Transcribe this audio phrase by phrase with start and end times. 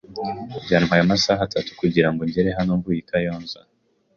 [0.63, 3.59] Byantwaye amasaha atatu kugirango ngere hano mvuye i Kayonza